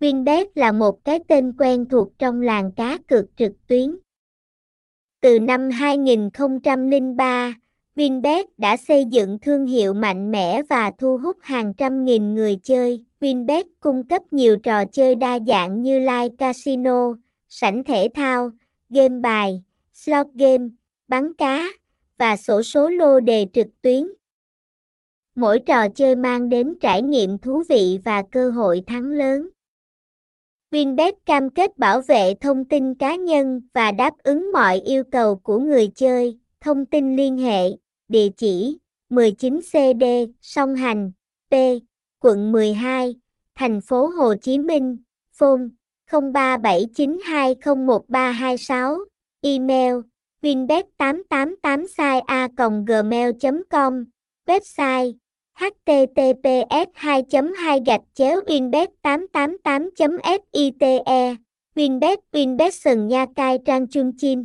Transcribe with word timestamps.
Winbet 0.00 0.46
là 0.54 0.72
một 0.72 1.04
cái 1.04 1.20
tên 1.28 1.52
quen 1.58 1.86
thuộc 1.88 2.18
trong 2.18 2.40
làng 2.40 2.72
cá 2.72 2.98
cược 3.08 3.24
trực 3.36 3.52
tuyến. 3.66 3.96
Từ 5.20 5.38
năm 5.38 5.70
2003, 5.70 7.54
Winbet 7.96 8.44
đã 8.58 8.76
xây 8.76 9.04
dựng 9.04 9.38
thương 9.38 9.66
hiệu 9.66 9.94
mạnh 9.94 10.30
mẽ 10.30 10.62
và 10.62 10.90
thu 10.98 11.18
hút 11.18 11.36
hàng 11.40 11.74
trăm 11.74 12.04
nghìn 12.04 12.34
người 12.34 12.56
chơi. 12.62 13.04
Winbet 13.20 13.64
cung 13.80 14.06
cấp 14.08 14.22
nhiều 14.30 14.56
trò 14.56 14.84
chơi 14.84 15.14
đa 15.14 15.38
dạng 15.46 15.82
như 15.82 15.98
live 15.98 16.28
casino, 16.38 17.14
sảnh 17.48 17.84
thể 17.84 18.08
thao, 18.14 18.50
game 18.88 19.20
bài, 19.20 19.62
slot 19.94 20.26
game, 20.34 20.68
bắn 21.08 21.34
cá 21.34 21.66
và 22.18 22.36
sổ 22.36 22.62
số 22.62 22.88
lô 22.88 23.20
đề 23.20 23.46
trực 23.52 23.66
tuyến. 23.82 24.06
Mỗi 25.34 25.58
trò 25.58 25.88
chơi 25.88 26.16
mang 26.16 26.48
đến 26.48 26.74
trải 26.80 27.02
nghiệm 27.02 27.38
thú 27.38 27.62
vị 27.68 27.98
và 28.04 28.22
cơ 28.30 28.50
hội 28.50 28.82
thắng 28.86 29.04
lớn. 29.04 29.48
Winbet 30.70 31.12
cam 31.26 31.50
kết 31.50 31.78
bảo 31.78 32.00
vệ 32.00 32.34
thông 32.40 32.64
tin 32.64 32.94
cá 32.94 33.16
nhân 33.16 33.60
và 33.74 33.92
đáp 33.92 34.14
ứng 34.22 34.52
mọi 34.52 34.80
yêu 34.80 35.04
cầu 35.12 35.36
của 35.36 35.58
người 35.58 35.90
chơi. 35.94 36.38
Thông 36.60 36.86
tin 36.86 37.16
liên 37.16 37.38
hệ, 37.38 37.70
địa 38.08 38.28
chỉ 38.36 38.78
19CD, 39.10 40.04
Song 40.40 40.74
Hành, 40.74 41.12
P, 41.50 41.54
quận 42.20 42.52
12, 42.52 43.14
thành 43.54 43.80
phố 43.80 44.06
Hồ 44.06 44.34
Chí 44.34 44.58
Minh, 44.58 44.96
phone 45.32 45.62
0379201326, 46.10 49.04
email 49.40 49.94
winbet888 50.42 52.22
a 52.26 52.48
gmail 52.86 53.30
com 53.70 54.04
website 54.46 55.12
https 55.60 56.88
2 57.02 57.22
2 57.56 57.80
gạch 57.86 58.00
chéo 58.14 58.40
winbet 58.46 58.88
888 59.02 59.90
site 60.52 61.36
winbet 61.74 62.18
winbet 62.32 62.74
sừng 62.74 63.08
nha 63.08 63.26
cai 63.36 63.58
trang 63.64 63.86
chung 63.86 64.12
chim. 64.18 64.44